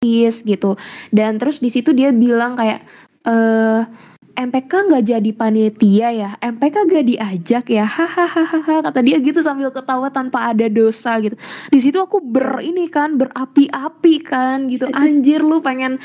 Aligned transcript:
gitu. 0.00 0.80
Dan 1.12 1.36
terus 1.36 1.60
di 1.60 1.68
situ 1.68 1.92
dia 1.92 2.08
bilang 2.08 2.56
kayak 2.56 2.80
eh 3.28 3.84
MPK 4.40 4.88
nggak 4.88 5.04
jadi 5.04 5.30
panitia 5.36 6.08
ya 6.16 6.30
MPK 6.40 6.88
gak 6.88 7.04
diajak 7.04 7.64
ya 7.68 7.84
hahaha 7.84 8.80
kata 8.80 9.04
dia 9.04 9.20
gitu 9.20 9.44
sambil 9.44 9.68
ketawa 9.68 10.08
tanpa 10.08 10.56
ada 10.56 10.72
dosa 10.72 11.20
gitu. 11.20 11.36
Di 11.68 11.78
situ 11.84 12.00
aku 12.00 12.24
ber 12.24 12.64
ini 12.64 12.88
kan 12.88 13.20
berapi-api 13.20 14.14
kan 14.24 14.72
gitu. 14.72 14.88
Anjir 14.96 15.44
lu 15.44 15.60
pengen 15.60 16.00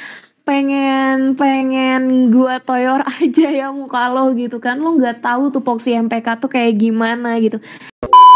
pengen 0.45 1.33
pengen 1.33 2.29
gua 2.29 2.61
toyor 2.61 3.01
aja 3.19 3.47
ya 3.49 3.67
muka 3.73 4.13
lo 4.13 4.31
gitu 4.37 4.61
kan. 4.61 4.77
Lo 4.77 4.95
nggak 4.95 5.25
tahu 5.25 5.49
tuh 5.51 5.65
poksi 5.65 5.97
MPK 5.97 6.39
tuh 6.39 6.47
kayak 6.47 6.77
gimana 6.77 7.41
gitu. 7.41 7.57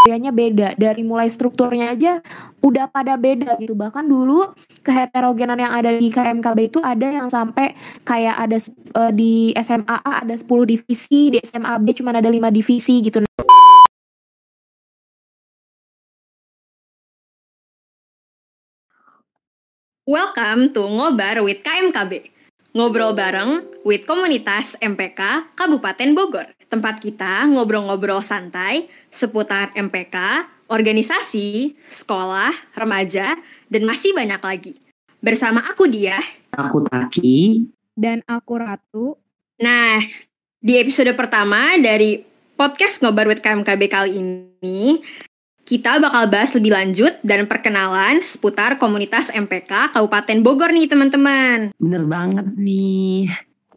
Kayaknya 0.10 0.32
beda. 0.34 0.68
Dari 0.76 1.06
mulai 1.06 1.30
strukturnya 1.30 1.94
aja 1.94 2.20
udah 2.66 2.90
pada 2.90 3.16
beda 3.16 3.62
gitu. 3.62 3.78
Bahkan 3.78 4.10
dulu 4.10 4.52
keheterogenan 4.82 5.62
yang 5.62 5.72
ada 5.72 5.94
di 5.94 6.10
KMKB 6.10 6.74
itu 6.74 6.80
ada 6.82 7.08
yang 7.08 7.30
sampai 7.30 7.78
kayak 8.04 8.36
ada 8.36 8.58
uh, 8.98 9.14
di 9.14 9.54
SMA 9.62 9.98
A 10.02 10.26
ada 10.26 10.34
10 10.34 10.50
divisi 10.66 11.30
di 11.30 11.38
SMA 11.46 11.78
B 11.86 11.94
cuma 11.94 12.12
ada 12.12 12.26
5 12.26 12.42
divisi 12.50 13.06
gitu 13.06 13.22
Welcome 20.10 20.74
to 20.74 20.90
Ngobar 20.90 21.38
with 21.46 21.62
KMKB. 21.62 22.34
Ngobrol 22.74 23.14
bareng 23.14 23.62
with 23.86 24.10
komunitas 24.10 24.74
MPK 24.82 25.54
Kabupaten 25.54 26.18
Bogor. 26.18 26.50
Tempat 26.66 26.98
kita 26.98 27.46
ngobrol-ngobrol 27.46 28.18
santai 28.26 28.90
seputar 29.14 29.70
MPK, 29.78 30.18
organisasi, 30.74 31.78
sekolah, 31.94 32.50
remaja, 32.74 33.38
dan 33.70 33.86
masih 33.86 34.18
banyak 34.18 34.42
lagi. 34.42 34.74
Bersama 35.22 35.62
aku 35.62 35.86
dia, 35.86 36.18
aku 36.58 36.90
Taki, 36.90 37.70
dan 37.94 38.26
aku 38.26 38.66
Ratu. 38.66 39.14
Nah, 39.62 40.02
di 40.58 40.82
episode 40.82 41.14
pertama 41.14 41.78
dari 41.78 42.26
podcast 42.58 43.06
Ngobar 43.06 43.30
with 43.30 43.46
KMKB 43.46 43.82
kali 43.86 44.18
ini, 44.18 45.06
kita 45.70 46.02
bakal 46.02 46.26
bahas 46.34 46.50
lebih 46.58 46.74
lanjut 46.74 47.14
dan 47.22 47.46
perkenalan 47.46 48.26
seputar 48.26 48.82
komunitas 48.82 49.30
MPK 49.30 49.94
Kabupaten 49.94 50.42
Bogor 50.42 50.74
nih 50.74 50.90
teman-teman. 50.90 51.70
Bener 51.78 52.10
banget 52.10 52.50
nih. 52.58 53.30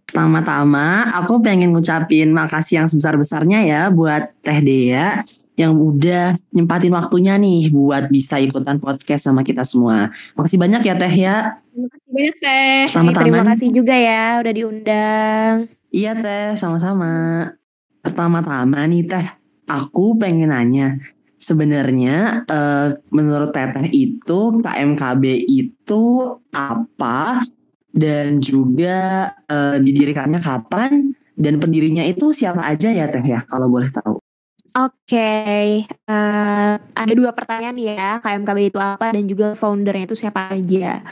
Pertama-tama 0.08 1.12
aku 1.12 1.44
pengen 1.44 1.76
ngucapin 1.76 2.32
makasih 2.32 2.80
yang 2.80 2.88
sebesar-besarnya 2.88 3.68
ya 3.68 3.80
buat 3.92 4.32
Teh 4.40 4.64
Dea 4.64 5.20
yang 5.60 5.76
udah 5.76 6.40
nyempatin 6.56 6.96
waktunya 6.96 7.36
nih 7.36 7.68
buat 7.68 8.08
bisa 8.08 8.40
ikutan 8.40 8.80
podcast 8.80 9.28
sama 9.28 9.44
kita 9.44 9.60
semua. 9.60 10.08
Makasih 10.40 10.56
banyak 10.56 10.88
ya 10.88 10.94
Teh 10.96 11.12
ya. 11.12 11.36
Terima 11.76 11.88
kasih 11.92 12.08
banyak 12.08 12.36
Teh. 12.40 12.80
Pertama-tama 12.88 13.20
Terima 13.20 13.44
kasih 13.52 13.68
juga 13.68 13.94
ya 14.00 14.40
udah 14.40 14.52
diundang. 14.56 15.54
Iya 15.92 16.12
Teh, 16.16 16.56
sama-sama. 16.56 17.12
Pertama-tama 18.00 18.80
nih 18.88 19.04
Teh, 19.04 19.28
aku 19.68 20.16
pengen 20.16 20.48
nanya, 20.56 20.96
sebenarnya 21.42 22.46
uh, 22.46 22.94
menurut 23.10 23.50
Teteh 23.50 23.90
itu 23.90 24.62
KMKB 24.62 25.24
itu 25.50 26.02
apa 26.54 27.42
dan 27.90 28.38
juga 28.38 29.28
uh, 29.50 29.76
didirikannya 29.82 30.38
kapan 30.38 31.10
dan 31.34 31.58
pendirinya 31.58 32.06
itu 32.06 32.30
siapa 32.30 32.62
aja 32.62 32.94
ya 32.94 33.10
Teh 33.10 33.26
ya 33.26 33.42
kalau 33.50 33.66
boleh 33.66 33.90
tahu. 33.90 34.22
Oke, 34.73 34.89
okay. 35.12 35.84
uh, 36.09 36.81
eh, 36.81 36.97
ada 36.97 37.12
dua 37.12 37.37
pertanyaan 37.37 37.77
ya, 37.77 38.17
KMKB 38.25 38.73
itu 38.73 38.81
apa 38.81 39.12
dan 39.12 39.28
juga 39.28 39.53
foundernya 39.53 40.09
itu 40.09 40.17
siapa 40.17 40.48
aja. 40.48 41.05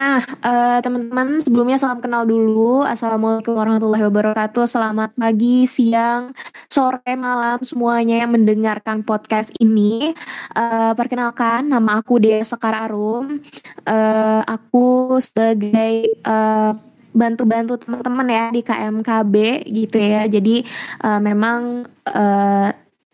Nah, 0.00 0.24
uh, 0.40 0.80
teman-teman 0.80 1.36
sebelumnya 1.44 1.76
salam 1.76 2.00
kenal 2.00 2.24
dulu. 2.24 2.80
Assalamualaikum 2.88 3.52
warahmatullahi 3.52 4.08
wabarakatuh. 4.08 4.64
Selamat 4.64 5.12
pagi, 5.12 5.68
siang, 5.68 6.32
sore, 6.72 7.04
malam 7.12 7.60
semuanya 7.60 8.24
yang 8.24 8.32
mendengarkan 8.32 9.04
podcast 9.04 9.52
ini. 9.60 10.16
Uh, 10.56 10.96
perkenalkan, 10.96 11.68
nama 11.68 12.00
aku 12.00 12.16
Dea 12.16 12.40
Sekar 12.40 12.72
Arum. 12.72 13.44
Uh, 13.84 14.40
aku 14.48 15.20
sebagai 15.20 16.16
uh, 16.24 16.72
bantu-bantu 17.12 17.76
teman-teman 17.76 18.28
ya 18.32 18.44
di 18.48 18.64
KMKB 18.64 19.34
gitu 19.68 20.00
ya. 20.00 20.24
Jadi 20.32 20.64
uh, 21.04 21.20
memang 21.20 21.84
uh, 22.08 22.72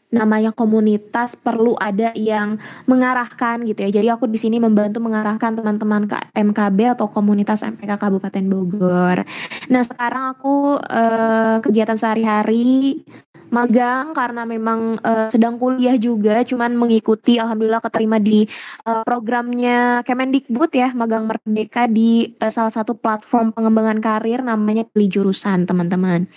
namanya 0.08 0.56
komunitas 0.56 1.36
perlu 1.36 1.76
ada 1.76 2.12
yang 2.16 2.56
mengarahkan 2.88 3.64
gitu 3.68 3.88
ya. 3.88 3.90
Jadi 4.00 4.08
aku 4.08 4.24
di 4.28 4.40
sini 4.40 4.56
membantu 4.56 5.04
mengarahkan 5.04 5.56
teman-teman 5.56 6.08
ke 6.08 6.16
MKB 6.32 6.96
atau 6.96 7.06
komunitas 7.12 7.60
MPK 7.60 8.00
Kabupaten 8.00 8.44
Bogor. 8.48 9.24
Nah, 9.68 9.82
sekarang 9.84 10.32
aku 10.32 10.80
uh, 10.80 11.60
kegiatan 11.60 11.96
sehari-hari 11.96 13.04
magang 13.48 14.12
karena 14.12 14.44
memang 14.44 15.00
uh, 15.00 15.28
sedang 15.32 15.56
kuliah 15.56 15.96
juga 15.96 16.44
cuman 16.44 16.76
mengikuti 16.76 17.40
alhamdulillah 17.40 17.80
keterima 17.80 18.20
di 18.20 18.44
uh, 18.84 19.00
programnya 19.04 20.04
Kemendikbud 20.04 20.68
ya 20.72 20.92
magang 20.92 21.24
merdeka 21.24 21.88
di 21.88 22.28
uh, 22.44 22.52
salah 22.52 22.72
satu 22.72 22.92
platform 22.96 23.56
pengembangan 23.56 24.04
karir 24.04 24.44
namanya 24.44 24.84
pilih 24.84 25.08
jurusan 25.08 25.64
teman-teman 25.64 26.28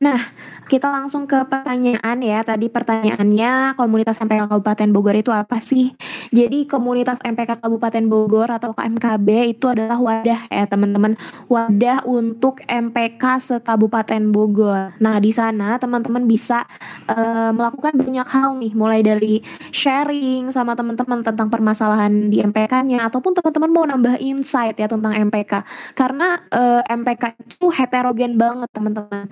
Nah, 0.00 0.16
kita 0.64 0.88
langsung 0.88 1.28
ke 1.28 1.44
pertanyaan 1.44 2.24
ya. 2.24 2.40
Tadi 2.40 2.72
pertanyaannya 2.72 3.76
komunitas 3.76 4.16
MPK 4.24 4.48
Kabupaten 4.48 4.88
Bogor 4.96 5.12
itu 5.12 5.28
apa 5.28 5.60
sih? 5.60 5.92
Jadi 6.32 6.64
komunitas 6.64 7.20
MPK 7.20 7.60
Kabupaten 7.60 8.08
Bogor 8.08 8.48
atau 8.48 8.72
KMKB 8.72 9.52
itu 9.52 9.68
adalah 9.68 10.00
wadah 10.00 10.40
ya 10.48 10.64
teman-teman, 10.64 11.20
wadah 11.52 12.00
untuk 12.08 12.64
MPK 12.64 13.20
se-Kabupaten 13.44 14.32
Bogor. 14.32 14.96
Nah, 15.04 15.20
di 15.20 15.36
sana 15.36 15.76
teman-teman 15.76 16.24
bisa 16.24 16.64
uh, 17.12 17.52
melakukan 17.52 18.00
banyak 18.00 18.24
hal 18.24 18.56
nih, 18.56 18.72
mulai 18.72 19.04
dari 19.04 19.44
sharing 19.68 20.48
sama 20.48 20.72
teman-teman 20.80 21.20
tentang 21.20 21.52
permasalahan 21.52 22.32
di 22.32 22.40
MPK-nya 22.40 23.04
ataupun 23.04 23.36
teman-teman 23.36 23.68
mau 23.68 23.84
nambah 23.84 24.16
insight 24.16 24.80
ya 24.80 24.88
tentang 24.88 25.12
MPK. 25.28 25.60
Karena 25.92 26.40
uh, 26.56 26.80
eh, 26.80 26.96
MPK 26.96 27.36
itu 27.36 27.68
heterogen 27.68 28.40
banget, 28.40 28.72
teman-teman 28.72 29.28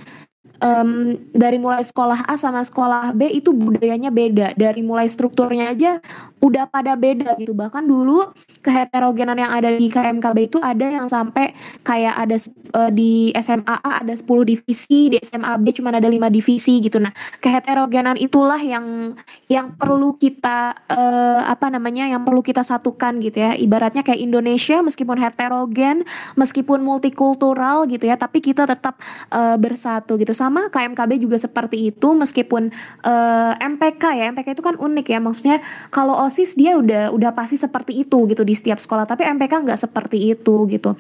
um, 0.63 1.15
dari 1.35 1.59
mulai 1.59 1.83
sekolah 1.83 2.27
A 2.27 2.35
sama 2.39 2.63
sekolah 2.63 3.15
B 3.15 3.31
itu 3.31 3.55
budayanya 3.55 4.11
beda. 4.11 4.55
Dari 4.55 4.83
mulai 4.83 5.07
strukturnya 5.07 5.75
aja 5.75 6.03
udah 6.39 6.71
pada 6.71 6.95
beda 6.95 7.35
gitu. 7.39 7.53
Bahkan 7.55 7.87
dulu 7.91 8.31
keheterogenan 8.63 9.39
yang 9.39 9.51
ada 9.51 9.75
di 9.75 9.91
KMKB 9.91 10.39
itu 10.51 10.59
ada 10.63 10.87
yang 10.87 11.07
sampai 11.11 11.51
kayak 11.83 12.15
ada 12.15 12.37
uh, 12.79 12.91
di 12.95 13.35
SMA 13.39 13.77
A 13.83 14.03
ada 14.03 14.15
10 14.15 14.25
divisi 14.47 15.11
di 15.11 15.17
SMA 15.19 15.59
B 15.63 15.75
cuma 15.75 15.91
ada 15.91 16.07
5 16.07 16.31
divisi 16.31 16.79
gitu. 16.79 17.03
Nah 17.03 17.11
keheterogenan 17.43 18.15
itulah 18.21 18.59
yang 18.63 19.19
yang 19.51 19.75
perlu 19.75 20.15
kita 20.15 20.79
uh, 20.89 21.43
apa 21.49 21.73
namanya 21.75 22.07
yang 22.07 22.23
perlu 22.23 22.45
kita 22.45 22.63
satukan 22.63 23.19
gitu 23.19 23.43
ya. 23.43 23.59
Ibaratnya 23.59 24.07
kayak 24.07 24.23
Indonesia 24.23 24.79
meskipun 24.85 25.19
heterogen 25.19 26.07
meskipun 26.39 26.87
multikultural 26.87 27.91
gitu 27.91 28.07
ya 28.07 28.15
tapi 28.15 28.39
kita 28.39 28.69
tetap 28.69 29.03
uh, 29.35 29.59
bersatu 29.59 30.15
gitu. 30.21 30.31
Sama 30.31 30.71
KMKB 30.71 31.19
juga 31.19 31.41
seperti 31.41 31.91
itu 31.91 32.15
meskipun 32.15 32.71
uh, 33.03 33.53
MPK 33.59 34.03
ya. 34.15 34.25
MPK 34.31 34.55
itu 34.55 34.63
kan 34.63 34.79
unik 34.79 35.07
ya. 35.11 35.19
Maksudnya 35.19 35.59
kalau 35.91 36.28
OSIS 36.29 36.61
dia 36.61 36.77
udah 36.77 37.09
udah 37.17 37.33
pasti 37.33 37.57
seperti 37.57 38.05
itu 38.05 38.29
gitu 38.29 38.45
di 38.45 38.53
setiap 38.53 38.77
sekolah. 38.77 39.09
Tapi 39.09 39.25
MPK 39.25 39.65
nggak 39.65 39.81
seperti 39.81 40.37
itu 40.37 40.69
gitu 40.69 40.93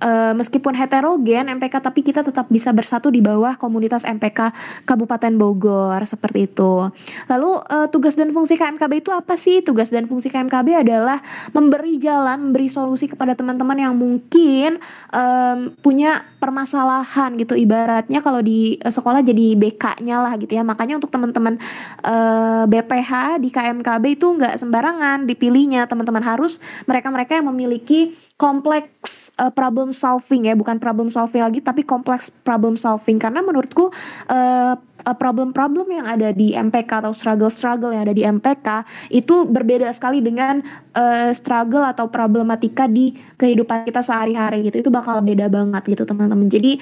uh, 0.00 0.32
meskipun 0.36 0.72
heterogen 0.72 1.48
MPK 1.60 1.80
tapi 1.80 2.00
kita 2.00 2.24
tetap 2.24 2.48
bisa 2.48 2.72
bersatu 2.72 3.12
di 3.12 3.20
bawah 3.20 3.54
komunitas 3.60 4.08
MPK 4.08 4.52
Kabupaten 4.88 5.32
Bogor 5.36 6.00
seperti 6.04 6.48
itu. 6.48 6.88
Lalu 7.28 7.50
uh, 7.68 7.86
tugas 7.92 8.16
dan 8.16 8.32
fungsi 8.32 8.56
KMKB 8.56 9.04
itu 9.04 9.10
apa 9.12 9.36
sih? 9.36 9.60
Tugas 9.60 9.92
dan 9.92 10.08
fungsi 10.08 10.32
KMKB 10.32 10.84
adalah 10.86 11.20
memberi 11.52 12.00
jalan, 12.00 12.50
memberi 12.50 12.66
solusi 12.72 13.06
kepada 13.06 13.36
teman-teman 13.36 13.76
yang 13.76 13.94
mungkin 13.96 14.80
um, 15.12 15.72
punya 15.84 16.24
permasalahan 16.40 17.36
gitu. 17.36 17.54
Ibaratnya 17.54 18.24
kalau 18.24 18.40
di 18.40 18.80
uh, 18.80 18.92
sekolah 18.92 19.20
jadi 19.20 19.56
BK-nya 19.56 20.16
lah 20.24 20.32
gitu 20.40 20.56
ya. 20.56 20.64
Makanya 20.64 20.98
untuk 21.00 21.12
teman-teman 21.12 21.60
uh, 22.04 22.64
BPH 22.66 23.42
di 23.42 23.48
KMKB 23.52 24.04
itu 24.16 24.26
nggak 24.36 24.56
sembarangan 24.56 25.28
dipilihnya. 25.28 25.84
Teman-teman 25.86 26.24
harus 26.24 26.58
mereka-mereka 26.88 27.38
yang 27.40 27.48
memiliki 27.52 28.16
kompleks 28.40 29.28
uh, 29.36 29.52
problem 29.52 29.92
solving 29.92 30.48
ya 30.48 30.56
bukan 30.56 30.80
problem 30.80 31.12
solving 31.12 31.44
lagi 31.44 31.60
tapi 31.60 31.84
kompleks 31.84 32.32
problem 32.32 32.72
solving. 32.72 33.20
Karena 33.20 33.44
menurutku 33.44 33.92
uh, 34.32 34.80
problem-problem 35.04 35.92
yang 35.92 36.08
ada 36.08 36.32
di 36.32 36.56
MPK 36.56 37.04
atau 37.04 37.12
struggle-struggle 37.12 37.92
yang 37.92 38.08
ada 38.08 38.16
di 38.16 38.24
MPK 38.24 38.88
itu 39.12 39.44
berbeda 39.44 39.92
sekali 39.92 40.24
dengan 40.24 40.64
uh, 40.96 41.32
struggle 41.36 41.84
atau 41.84 42.08
problematika 42.08 42.88
di 42.88 43.12
kehidupan 43.36 43.84
kita 43.84 44.00
sehari-hari 44.00 44.64
gitu. 44.72 44.88
Itu 44.88 44.90
bakal 44.92 45.20
beda 45.20 45.52
banget 45.52 45.84
gitu 45.84 46.08
teman-teman. 46.08 46.48
Jadi 46.48 46.80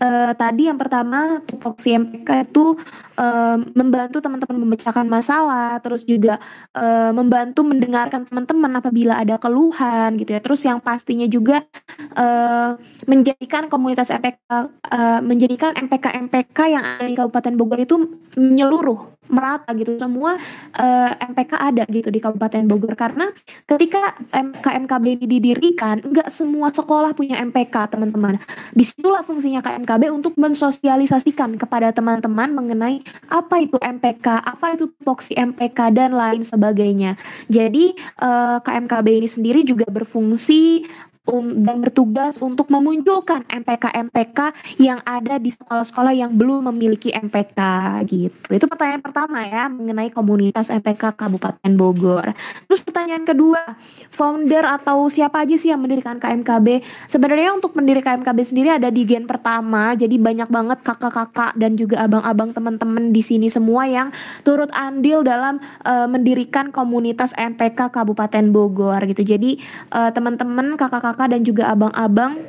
uh, 0.00 0.32
tadi 0.34 0.70
yang 0.70 0.78
pertama 0.78 1.42
tupoksi 1.44 1.94
MPK 1.94 2.50
itu 2.50 2.74
uh, 3.18 3.56
membantu 3.74 4.22
teman-teman 4.22 4.58
memecahkan 4.64 5.06
masalah, 5.06 5.78
terus 5.82 6.06
juga 6.06 6.38
uh, 6.74 7.10
membantu 7.14 7.66
mendengarkan 7.66 8.26
teman-teman 8.26 8.78
apabila 8.78 9.18
ada 9.18 9.36
keluhan 9.36 10.16
gitu 10.18 10.34
ya. 10.34 10.40
Terus 10.40 10.60
yang 10.64 10.78
pastinya 10.78 11.26
juga 11.26 11.66
uh, 12.14 12.78
menjadikan 13.10 13.66
komunitas 13.66 14.14
MPK 14.14 14.48
uh, 14.48 15.20
menjadikan 15.20 15.74
MPK 15.74 16.14
MPK 16.30 16.58
yang 16.72 16.84
ada 16.84 17.06
di 17.06 17.14
Kabupaten 17.18 17.54
Bogor 17.58 17.78
itu 17.82 17.96
menyeluruh 18.38 19.17
merata 19.28 19.70
gitu. 19.76 19.96
Semua 19.96 20.36
uh, 20.76 21.10
MPK 21.32 21.52
ada 21.56 21.84
gitu 21.88 22.08
di 22.12 22.20
Kabupaten 22.20 22.64
Bogor. 22.68 22.94
Karena 22.98 23.30
ketika 23.68 24.16
KMKB 24.34 25.04
ini 25.20 25.26
didirikan 25.28 26.02
nggak 26.02 26.28
semua 26.32 26.72
sekolah 26.72 27.14
punya 27.14 27.40
MPK 27.40 27.94
teman-teman. 27.94 28.40
Di 28.74 28.84
situlah 28.84 29.22
fungsinya 29.22 29.64
KMKB 29.64 30.10
untuk 30.12 30.34
mensosialisasikan 30.36 31.56
kepada 31.56 31.92
teman-teman 31.92 32.52
mengenai 32.52 33.04
apa 33.28 33.64
itu 33.64 33.76
MPK 33.78 34.44
apa 34.44 34.74
itu 34.76 34.90
tupoksi 35.00 35.36
MPK 35.36 35.94
dan 35.94 36.16
lain 36.16 36.42
sebagainya. 36.42 37.14
Jadi 37.52 37.94
uh, 38.20 38.26
eh, 38.28 38.58
KMKB 38.64 39.06
ini 39.24 39.28
sendiri 39.28 39.60
juga 39.64 39.86
berfungsi 39.88 40.84
um, 41.28 41.62
dan 41.62 41.84
bertugas 41.84 42.40
untuk 42.40 42.72
memunculkan 42.72 43.44
MPK-MPK 43.46 44.38
yang 44.80 44.98
ada 45.04 45.36
di 45.36 45.52
sekolah-sekolah 45.52 46.16
yang 46.16 46.34
belum 46.34 46.72
memiliki 46.72 47.12
MPK 47.12 47.60
gitu. 48.08 48.48
Itu 48.56 48.64
pertanyaan 48.66 49.04
pertama 49.04 49.44
ya 49.44 49.68
mengenai 49.68 50.08
komunitas 50.08 50.72
MPK 50.72 51.14
Kabupaten 51.14 51.72
Bogor. 51.76 52.32
Terus 52.66 52.80
pertanyaan 52.80 53.28
kedua, 53.28 53.76
founder 54.08 54.64
atau 54.64 55.06
siapa 55.12 55.44
aja 55.44 55.54
sih 55.54 55.70
yang 55.70 55.84
mendirikan 55.84 56.16
KMKB? 56.16 56.82
Sebenarnya 57.06 57.52
untuk 57.52 57.76
mendirikan 57.76 58.24
KMKB 58.24 58.38
sendiri 58.42 58.68
ada 58.72 58.88
di 58.88 59.04
gen 59.04 59.28
pertama, 59.28 59.92
jadi 59.92 60.16
banyak 60.16 60.48
banget 60.48 60.78
kakak-kakak 60.80 61.52
dan 61.60 61.76
juga 61.76 62.08
abang-abang 62.08 62.56
teman-teman 62.56 63.12
di 63.12 63.20
sini 63.20 63.52
semua 63.52 63.84
yang 63.84 64.08
turut 64.42 64.72
andil 64.72 65.20
dalam 65.20 65.60
uh, 65.84 66.08
mendirikan 66.08 66.72
komunitas 66.72 67.36
MPK 67.36 67.92
Kabupaten 67.92 68.48
Bogor 68.48 68.98
gitu. 69.04 69.20
Jadi 69.20 69.60
uh, 69.92 70.08
teman-teman 70.08 70.80
kakak-kakak 70.80 71.17
kakak 71.18 71.34
dan 71.34 71.42
juga 71.42 71.74
abang-abang 71.74 72.46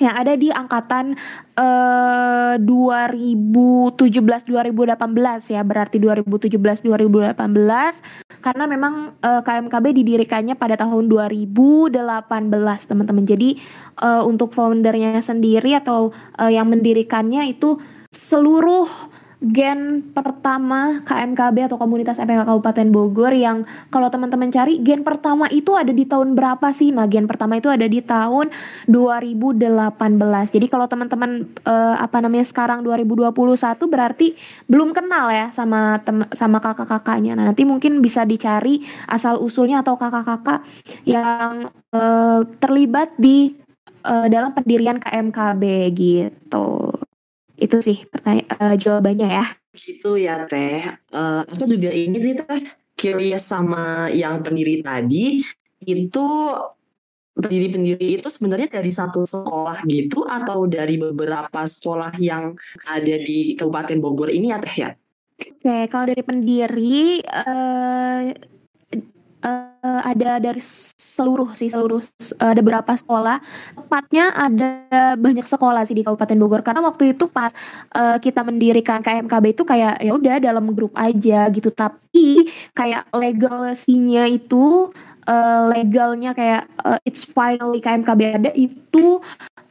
yang 0.00 0.16
ada 0.16 0.32
di 0.38 0.48
angkatan 0.48 1.12
uh, 1.60 2.56
2017-2018 2.56 5.52
ya. 5.52 5.60
Berarti 5.66 5.98
2017-2018 6.00 7.36
karena 8.40 8.64
memang 8.64 9.12
eh, 9.20 9.44
KMKB 9.44 10.00
didirikannya 10.00 10.56
pada 10.56 10.80
tahun 10.80 11.12
2018 11.12 11.92
teman-teman. 12.88 13.28
Jadi 13.28 13.60
uh, 14.00 14.24
untuk 14.24 14.56
foundernya 14.56 15.20
sendiri 15.20 15.76
atau 15.76 16.08
uh, 16.40 16.48
yang 16.48 16.72
mendirikannya 16.72 17.52
itu 17.52 17.76
seluruh 18.08 18.88
gen 19.40 20.04
pertama 20.12 21.00
KMKB 21.00 21.72
atau 21.72 21.80
komunitas 21.80 22.20
MPK 22.20 22.44
Kabupaten 22.44 22.92
Bogor 22.92 23.32
yang 23.32 23.64
kalau 23.88 24.12
teman-teman 24.12 24.52
cari 24.52 24.84
gen 24.84 25.00
pertama 25.00 25.48
itu 25.48 25.72
ada 25.72 25.88
di 25.88 26.04
tahun 26.04 26.36
berapa 26.36 26.68
sih? 26.76 26.92
Nah, 26.92 27.08
gen 27.08 27.24
pertama 27.24 27.56
itu 27.56 27.72
ada 27.72 27.88
di 27.88 28.04
tahun 28.04 28.52
2018. 28.84 29.96
Jadi 30.52 30.66
kalau 30.68 30.84
teman-teman 30.84 31.48
uh, 31.64 31.96
apa 31.96 32.20
namanya 32.20 32.44
sekarang 32.44 32.84
2021 32.84 33.32
berarti 33.88 34.36
belum 34.68 34.92
kenal 34.92 35.32
ya 35.32 35.48
sama 35.48 36.04
tem 36.04 36.20
sama 36.36 36.60
kakak-kakaknya. 36.60 37.32
Nah, 37.32 37.48
nanti 37.48 37.64
mungkin 37.64 38.04
bisa 38.04 38.28
dicari 38.28 38.84
asal 39.08 39.40
usulnya 39.40 39.80
atau 39.80 39.96
kakak-kakak 39.96 40.60
yang 41.08 41.72
uh, 41.96 42.44
terlibat 42.60 43.16
di 43.16 43.56
uh, 44.04 44.28
dalam 44.28 44.52
pendirian 44.52 45.00
KMKB 45.00 45.64
gitu. 45.96 46.99
Itu 47.60 47.84
sih 47.84 48.08
pertanyaan 48.08 48.48
uh, 48.56 48.76
jawabannya 48.80 49.28
ya. 49.28 49.46
Gitu 49.76 50.16
ya 50.16 50.48
Teh. 50.48 50.96
Uh, 51.12 51.44
aku 51.46 51.68
juga 51.68 51.92
ini 51.92 52.16
nih 52.16 52.34
Teh 52.40 52.64
curious 52.96 53.44
sama 53.48 54.08
yang 54.12 54.40
pendiri 54.44 54.84
tadi 54.84 55.40
itu 55.80 56.26
pendiri-pendiri 57.40 58.20
itu 58.20 58.28
sebenarnya 58.28 58.68
dari 58.68 58.92
satu 58.92 59.24
sekolah 59.24 59.80
gitu 59.88 60.28
atau 60.28 60.68
dari 60.68 61.00
beberapa 61.00 61.64
sekolah 61.64 62.12
yang 62.20 62.52
ada 62.84 63.16
di 63.16 63.56
Kabupaten 63.56 63.96
Bogor 64.02 64.28
ini 64.28 64.52
ya 64.52 64.58
Teh 64.60 64.76
ya? 64.76 64.90
Oke, 65.40 65.88
kalau 65.88 66.04
dari 66.12 66.20
pendiri 66.20 67.24
uh, 67.24 68.28
uh, 69.40 69.79
ada 69.82 70.38
dari 70.38 70.62
seluruh 70.96 71.52
sih 71.56 71.72
seluruh 71.72 72.00
uh, 72.00 72.50
ada 72.52 72.60
beberapa 72.60 72.92
sekolah. 72.94 73.40
Tepatnya 73.76 74.32
ada 74.36 74.68
banyak 75.16 75.46
sekolah 75.46 75.82
sih 75.88 75.96
di 75.96 76.04
Kabupaten 76.06 76.36
Bogor. 76.40 76.62
Karena 76.62 76.84
waktu 76.84 77.16
itu 77.16 77.28
pas 77.30 77.50
uh, 77.96 78.16
kita 78.20 78.44
mendirikan 78.44 79.00
KMKB 79.00 79.56
itu 79.56 79.62
kayak 79.64 80.00
ya 80.00 80.12
udah 80.14 80.36
dalam 80.40 80.72
grup 80.72 80.92
aja 80.96 81.48
gitu. 81.50 81.72
Tapi 81.72 82.48
kayak 82.74 83.08
legalsinya 83.14 84.26
itu 84.26 84.90
uh, 85.30 85.62
legalnya 85.70 86.34
kayak 86.34 86.66
uh, 86.82 86.98
it's 87.06 87.22
finally 87.22 87.78
KMKB 87.78 88.42
ada 88.42 88.50
itu 88.58 89.22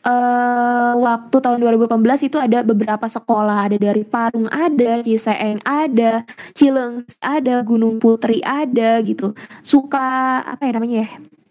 uh, 0.07 0.93
waktu 0.99 1.37
tahun 1.39 1.59
2018 1.63 2.27
itu 2.31 2.37
ada 2.39 2.63
beberapa 2.63 3.07
sekolah, 3.07 3.67
ada 3.69 3.77
dari 3.79 4.03
Parung 4.07 4.47
ada, 4.51 5.03
Ciseeng 5.03 5.59
ada, 5.67 6.23
Cilengsi 6.55 7.15
ada, 7.19 7.61
Gunung 7.65 7.99
Putri 7.99 8.39
ada 8.43 9.03
gitu. 9.03 9.35
Suka 9.63 9.98
apa 10.45 10.61
ya 10.65 10.71
namanya 10.75 10.97
ya? 11.05 11.09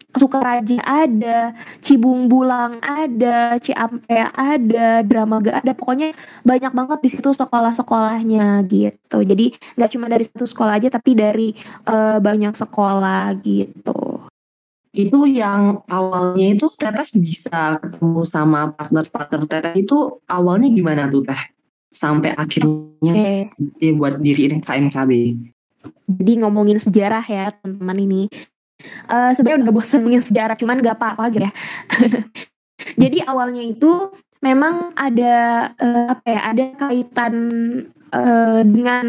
Sukaraja 0.09 0.81
ada, 0.89 1.53
Cibung 1.85 2.33
Bulang 2.33 2.81
ada, 2.81 3.61
Ciampe 3.61 4.25
ada, 4.33 5.05
Dramaga 5.05 5.61
ada, 5.61 5.77
pokoknya 5.77 6.17
banyak 6.41 6.73
banget 6.73 6.99
di 7.05 7.09
situ 7.13 7.29
sekolah-sekolahnya 7.29 8.65
gitu. 8.65 9.21
Jadi 9.21 9.53
nggak 9.77 9.91
cuma 9.93 10.09
dari 10.09 10.25
satu 10.25 10.49
sekolah 10.49 10.81
aja, 10.81 10.89
tapi 10.89 11.13
dari 11.13 11.53
uh, 11.85 12.17
banyak 12.17 12.57
sekolah 12.57 13.37
gitu 13.45 14.25
itu 14.89 15.19
yang 15.29 15.85
awalnya 15.85 16.57
itu 16.57 16.65
teteh 16.73 17.05
bisa 17.21 17.77
ketemu 17.77 18.25
sama 18.25 18.73
partner-partner 18.73 19.45
teteh 19.45 19.85
itu 19.85 20.17
awalnya 20.25 20.73
gimana 20.73 21.05
tuh 21.13 21.21
teh 21.21 21.37
sampai 21.93 22.33
akhirnya 22.33 23.13
okay. 23.13 23.49
dia 23.77 23.91
buat 23.93 24.21
diri 24.21 24.49
KMKB. 24.49 25.11
Jadi 26.09 26.43
ngomongin 26.43 26.79
sejarah 26.81 27.23
ya 27.23 27.53
teman-teman 27.61 27.97
ini. 27.99 28.21
Uh, 29.11 29.35
Sebenarnya 29.35 29.67
udah 29.67 29.75
bosan 29.75 30.01
ngomongin 30.01 30.23
sejarah, 30.23 30.55
cuman 30.55 30.79
gak 30.79 30.97
apa-apa 30.99 31.27
aja 31.27 31.39
ya. 31.49 31.51
Jadi 33.01 33.19
awalnya 33.27 33.63
itu 33.63 34.11
memang 34.39 34.95
ada 34.95 35.69
uh, 35.75 36.15
apa 36.15 36.27
ya, 36.27 36.41
ada 36.47 36.63
kaitan 36.79 37.35
uh, 38.15 38.61
dengan 38.63 39.05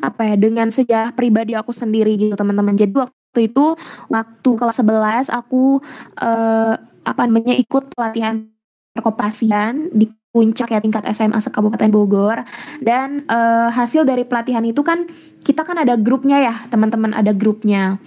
apa 0.00 0.22
ya, 0.32 0.36
dengan 0.40 0.72
sejarah 0.72 1.12
pribadi 1.12 1.52
aku 1.52 1.72
sendiri 1.72 2.16
gitu 2.16 2.34
teman-teman. 2.34 2.76
Jadi 2.80 2.96
waktu 2.96 3.40
itu 3.52 3.76
waktu 4.08 4.50
kelas 4.56 4.80
11 4.80 5.28
aku 5.28 5.84
uh, 6.24 6.74
apa 7.04 7.22
namanya 7.28 7.52
ikut 7.60 7.92
pelatihan 7.92 8.48
perkopasian 8.94 9.90
di 9.90 10.08
puncak 10.34 10.74
ya 10.74 10.82
tingkat 10.82 11.06
SMA 11.14 11.38
sekabupaten 11.38 11.90
Bogor 11.94 12.42
dan 12.82 13.22
uh, 13.30 13.70
hasil 13.70 14.02
dari 14.02 14.26
pelatihan 14.26 14.66
itu 14.66 14.82
kan 14.82 15.06
kita 15.46 15.62
kan 15.62 15.78
ada 15.78 15.94
grupnya 15.94 16.42
ya 16.42 16.54
teman-teman 16.70 17.14
ada 17.14 17.30
grupnya 17.30 17.98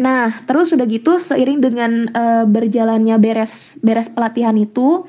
nah 0.00 0.32
terus 0.48 0.72
sudah 0.72 0.88
gitu 0.88 1.20
seiring 1.20 1.60
dengan 1.60 2.08
uh, 2.16 2.44
berjalannya 2.48 3.20
beres 3.20 3.76
beres 3.84 4.08
pelatihan 4.08 4.56
itu 4.56 5.04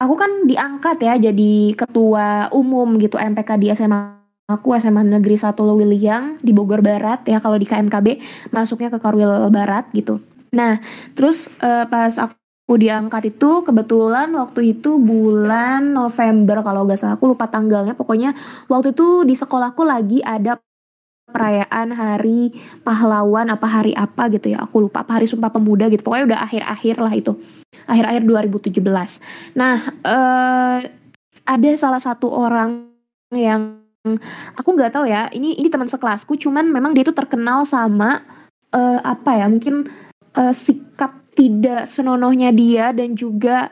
aku 0.00 0.14
kan 0.16 0.48
diangkat 0.48 0.96
ya 1.04 1.14
jadi 1.20 1.76
ketua 1.76 2.48
umum 2.56 2.96
gitu 2.96 3.20
MPK 3.20 3.50
di 3.60 3.68
SMA 3.76 4.24
Aku 4.44 4.76
SMA 4.76 5.08
Negeri 5.08 5.40
1 5.40 5.56
Lewiliang 5.56 6.36
di 6.44 6.52
Bogor 6.52 6.84
Barat 6.84 7.24
ya 7.24 7.40
kalau 7.40 7.56
di 7.56 7.64
KMKB 7.64 8.20
masuknya 8.52 8.92
ke 8.92 9.00
Korwil 9.00 9.48
Barat 9.48 9.88
gitu. 9.96 10.20
Nah, 10.52 10.76
terus 11.16 11.48
uh, 11.64 11.88
pas 11.88 12.12
aku 12.20 12.43
diangkat 12.64 13.36
itu 13.36 13.60
kebetulan 13.60 14.32
waktu 14.32 14.72
itu 14.76 14.96
bulan 14.96 15.92
November 15.92 16.64
kalau 16.64 16.88
nggak 16.88 16.96
salah. 16.96 17.20
Aku 17.20 17.28
lupa 17.28 17.44
tanggalnya. 17.52 17.92
Pokoknya 17.92 18.32
waktu 18.72 18.96
itu 18.96 19.28
di 19.28 19.36
sekolahku 19.36 19.84
lagi 19.84 20.24
ada 20.24 20.56
perayaan 21.28 21.92
hari 21.92 22.52
pahlawan 22.80 23.52
apa 23.52 23.68
hari 23.68 23.92
apa 23.92 24.32
gitu 24.32 24.56
ya. 24.56 24.64
Aku 24.64 24.80
lupa 24.80 25.04
apa 25.04 25.20
hari 25.20 25.28
sumpah 25.28 25.52
pemuda 25.52 25.92
gitu. 25.92 26.00
Pokoknya 26.00 26.36
udah 26.36 26.40
akhir-akhir 26.48 26.96
lah 27.04 27.12
itu. 27.12 27.32
Akhir-akhir 27.84 28.22
2017 28.24 28.80
nah 29.60 29.76
eh, 30.08 30.78
ada 31.44 31.70
salah 31.76 32.00
satu 32.00 32.32
orang 32.32 32.88
yang 33.28 33.84
aku 34.56 34.68
nggak 34.72 34.96
tahu 34.96 35.04
ya. 35.04 35.28
Ini 35.28 35.60
ini 35.60 35.68
teman 35.68 35.88
sekelasku 35.88 36.40
cuman 36.40 36.68
memang 36.68 36.96
dia 36.96 37.04
itu 37.04 37.12
terkenal 37.12 37.68
sama 37.68 38.24
uh, 38.74 38.98
apa 39.00 39.30
ya 39.40 39.46
mungkin 39.48 39.88
uh, 40.36 40.52
sikap 40.52 41.23
tidak 41.34 41.90
senonohnya 41.90 42.54
dia 42.54 42.94
dan 42.94 43.18
juga 43.18 43.68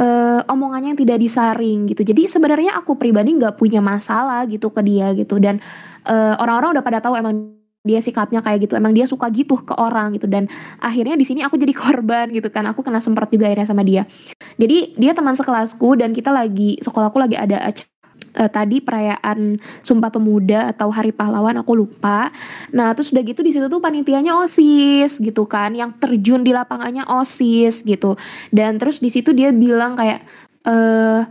uh, 0.00 0.40
omongannya 0.48 0.96
yang 0.96 1.00
tidak 1.00 1.18
disaring 1.20 1.86
gitu. 1.86 2.02
Jadi 2.02 2.24
sebenarnya 2.24 2.74
aku 2.80 2.96
pribadi 2.96 3.36
nggak 3.36 3.60
punya 3.60 3.84
masalah 3.84 4.48
gitu 4.48 4.72
ke 4.72 4.80
dia 4.80 5.12
gitu. 5.12 5.36
Dan 5.36 5.60
orang 6.02 6.40
orang-orang 6.42 6.70
udah 6.80 6.84
pada 6.84 6.98
tahu 6.98 7.14
emang 7.14 7.54
dia 7.82 7.98
sikapnya 7.98 8.40
kayak 8.42 8.66
gitu. 8.66 8.74
Emang 8.78 8.94
dia 8.94 9.04
suka 9.06 9.28
gitu 9.30 9.60
ke 9.60 9.74
orang 9.76 10.16
gitu. 10.16 10.26
Dan 10.26 10.48
akhirnya 10.80 11.14
di 11.14 11.26
sini 11.26 11.44
aku 11.44 11.60
jadi 11.60 11.74
korban 11.82 12.32
gitu 12.32 12.48
kan. 12.48 12.64
Aku 12.72 12.80
kena 12.80 12.98
semprot 12.98 13.28
juga 13.28 13.52
akhirnya 13.52 13.68
sama 13.68 13.82
dia. 13.84 14.08
Jadi 14.56 14.96
dia 14.96 15.12
teman 15.12 15.36
sekelasku 15.36 16.00
dan 16.00 16.16
kita 16.16 16.32
lagi 16.32 16.80
sekolahku 16.80 17.18
lagi 17.20 17.36
ada 17.36 17.60
acara 17.60 17.91
uh, 18.38 18.50
tadi 18.50 18.80
perayaan 18.80 19.60
Sumpah 19.84 20.12
Pemuda 20.12 20.72
atau 20.72 20.88
Hari 20.88 21.12
Pahlawan 21.12 21.60
aku 21.60 21.76
lupa. 21.76 22.32
Nah, 22.72 22.92
terus 22.96 23.12
udah 23.12 23.24
gitu 23.24 23.40
di 23.44 23.52
situ 23.52 23.66
tuh 23.68 23.80
panitianya 23.80 24.36
OSIS 24.40 25.20
gitu 25.20 25.44
kan, 25.48 25.76
yang 25.76 25.92
terjun 26.00 26.44
di 26.44 26.52
lapangannya 26.52 27.04
OSIS 27.08 27.84
gitu. 27.84 28.16
Dan 28.52 28.80
terus 28.80 29.00
di 29.00 29.12
situ 29.12 29.32
dia 29.32 29.52
bilang 29.52 29.96
kayak 29.96 30.24
eh 30.62 31.22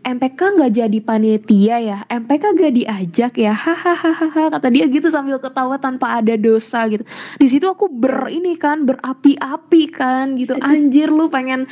MPK 0.00 0.56
nggak 0.56 0.72
jadi 0.80 0.98
panitia 1.04 1.76
ya, 1.76 1.98
MPK 2.08 2.56
gak 2.56 2.72
diajak 2.72 3.32
ya, 3.36 3.52
hahaha 3.52 4.48
kata 4.48 4.72
dia 4.72 4.88
gitu 4.88 5.12
sambil 5.12 5.36
ketawa 5.36 5.76
tanpa 5.76 6.24
ada 6.24 6.40
dosa 6.40 6.88
gitu. 6.88 7.04
Di 7.36 7.46
situ 7.48 7.68
aku 7.68 7.92
ber 7.92 8.32
ini 8.32 8.56
kan 8.56 8.88
berapi-api 8.88 9.82
kan 9.92 10.40
gitu, 10.40 10.56
anjir 10.64 11.12
lu 11.12 11.28
pengen 11.28 11.68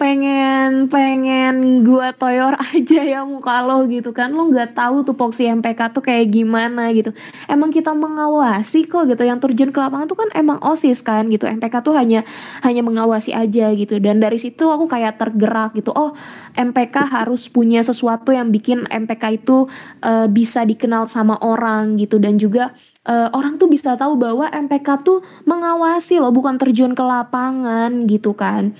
pengen 0.00 0.88
pengen 0.88 1.84
gua 1.84 2.16
toyor 2.16 2.56
aja 2.72 3.00
ya 3.04 3.20
muka 3.28 3.60
lo 3.68 3.84
gitu 3.84 4.16
kan. 4.16 4.32
Lo 4.32 4.48
nggak 4.48 4.72
tahu 4.72 5.04
tuh 5.04 5.12
poksi 5.12 5.52
MPK 5.52 5.92
tuh 5.92 6.00
kayak 6.00 6.32
gimana 6.32 6.88
gitu. 6.96 7.12
Emang 7.52 7.68
kita 7.68 7.92
mengawasi 7.92 8.88
kok 8.88 9.12
gitu. 9.12 9.20
Yang 9.28 9.44
terjun 9.44 9.68
ke 9.68 9.76
lapangan 9.76 10.08
tuh 10.08 10.16
kan 10.16 10.32
emang 10.32 10.56
osis 10.64 11.04
kan 11.04 11.28
gitu. 11.28 11.44
MPK 11.44 11.84
tuh 11.84 11.92
hanya 11.92 12.24
hanya 12.64 12.80
mengawasi 12.80 13.36
aja 13.36 13.76
gitu. 13.76 14.00
Dan 14.00 14.24
dari 14.24 14.40
situ 14.40 14.64
aku 14.64 14.88
kayak 14.88 15.20
tergerak 15.20 15.76
gitu. 15.76 15.92
Oh 15.92 16.16
MPK 16.56 17.04
harus 17.04 17.52
punya 17.52 17.84
sesuatu 17.84 18.32
yang 18.32 18.48
bikin 18.48 18.88
MPK 18.88 19.44
itu 19.44 19.68
uh, 20.00 20.24
bisa 20.32 20.64
dikenal 20.64 21.04
sama 21.04 21.36
orang 21.44 22.00
gitu. 22.00 22.16
Dan 22.16 22.40
juga 22.40 22.72
uh, 23.04 23.28
orang 23.36 23.60
tuh 23.60 23.68
bisa 23.68 24.00
tahu 24.00 24.16
bahwa 24.16 24.48
MPK 24.48 24.88
tuh 25.04 25.20
mengawasi 25.44 26.20
loh 26.20 26.32
bukan 26.32 26.56
terjun 26.56 26.92
ke 26.96 27.04
lapangan 27.04 28.08
gitu 28.08 28.32
kan 28.32 28.72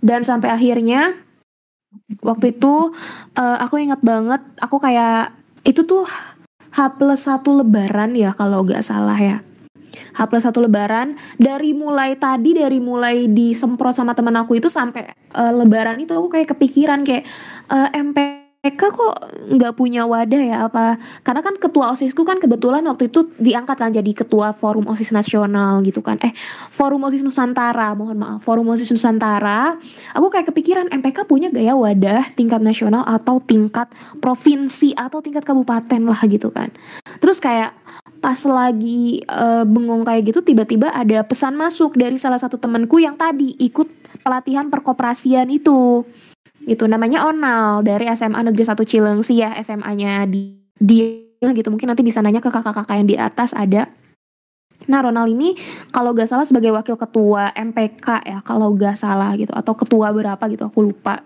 dan 0.00 0.24
sampai 0.24 0.52
akhirnya 0.52 1.16
waktu 2.20 2.56
itu 2.56 2.92
uh, 3.36 3.56
aku 3.60 3.80
ingat 3.80 4.00
banget 4.04 4.42
aku 4.60 4.76
kayak 4.80 5.32
itu 5.66 5.82
tuh 5.82 6.06
H 6.76 7.00
plus 7.00 7.24
satu 7.24 7.64
lebaran 7.64 8.12
ya 8.12 8.36
kalau 8.36 8.60
nggak 8.60 8.84
salah 8.84 9.16
ya. 9.16 9.40
H 10.12 10.20
plus 10.28 10.44
satu 10.44 10.60
lebaran. 10.60 11.16
Dari 11.40 11.72
mulai 11.72 12.20
tadi 12.20 12.52
dari 12.52 12.76
mulai 12.84 13.32
disemprot 13.32 13.96
sama 13.96 14.12
teman 14.12 14.36
aku 14.36 14.60
itu 14.60 14.68
sampai 14.68 15.08
uh, 15.32 15.52
lebaran 15.56 15.96
itu 16.04 16.12
aku 16.12 16.28
kayak 16.28 16.52
kepikiran 16.52 17.00
kayak 17.00 17.24
uh, 17.72 17.88
MP 17.96 18.45
Eka 18.66 18.90
kok 18.90 19.14
nggak 19.46 19.78
punya 19.78 20.10
wadah 20.10 20.42
ya 20.42 20.56
apa? 20.66 20.98
Karena 21.22 21.38
kan 21.38 21.54
ketua 21.62 21.94
osisku 21.94 22.26
kan 22.26 22.42
kebetulan 22.42 22.82
waktu 22.90 23.06
itu 23.06 23.30
diangkat 23.38 23.78
kan 23.78 23.94
jadi 23.94 24.10
ketua 24.10 24.50
forum 24.50 24.90
osis 24.90 25.14
nasional 25.14 25.86
gitu 25.86 26.02
kan. 26.02 26.18
Eh 26.18 26.34
forum 26.74 27.06
osis 27.06 27.22
nusantara 27.22 27.94
mohon 27.94 28.18
maaf 28.18 28.42
forum 28.42 28.66
osis 28.74 28.90
nusantara. 28.90 29.78
Aku 30.18 30.34
kayak 30.34 30.50
kepikiran 30.50 30.90
MPK 30.90 31.30
punya 31.30 31.54
gaya 31.54 31.78
wadah 31.78 32.26
tingkat 32.34 32.58
nasional 32.58 33.06
atau 33.06 33.38
tingkat 33.38 33.86
provinsi 34.18 34.98
atau 34.98 35.22
tingkat 35.22 35.46
kabupaten 35.46 36.02
lah 36.02 36.18
gitu 36.26 36.50
kan. 36.50 36.74
Terus 37.22 37.38
kayak 37.38 37.70
pas 38.18 38.42
lagi 38.42 39.22
uh, 39.30 39.62
bengong 39.62 40.02
kayak 40.02 40.34
gitu 40.34 40.42
tiba-tiba 40.42 40.90
ada 40.90 41.22
pesan 41.22 41.54
masuk 41.54 41.94
dari 41.94 42.18
salah 42.18 42.42
satu 42.42 42.58
temanku 42.58 42.98
yang 42.98 43.14
tadi 43.14 43.54
ikut 43.62 43.86
pelatihan 44.26 44.66
perkoperasian 44.66 45.46
itu 45.54 46.02
itu 46.64 46.84
namanya 46.88 47.28
Onal 47.28 47.84
dari 47.84 48.08
SMA 48.16 48.40
Negeri 48.40 48.64
1 48.64 48.80
Cilengsi 48.88 49.44
ya 49.44 49.52
SMA-nya 49.60 50.24
di 50.24 50.56
dia 50.76 51.52
gitu 51.52 51.68
mungkin 51.68 51.92
nanti 51.92 52.00
bisa 52.00 52.24
nanya 52.24 52.40
ke 52.40 52.48
kakak-kakak 52.48 52.96
yang 52.96 53.08
di 53.08 53.16
atas 53.20 53.52
ada 53.52 53.86
Nah 54.84 55.00
Ronald 55.00 55.32
ini 55.32 55.56
kalau 55.90 56.12
gak 56.12 56.28
salah 56.28 56.44
sebagai 56.44 56.70
wakil 56.76 57.00
ketua 57.00 57.50
MPK 57.56 58.28
ya 58.28 58.38
kalau 58.44 58.76
gak 58.76 59.00
salah 59.00 59.32
gitu 59.34 59.50
atau 59.56 59.72
ketua 59.72 60.12
berapa 60.12 60.44
gitu 60.52 60.68
aku 60.68 60.92
lupa. 60.92 61.24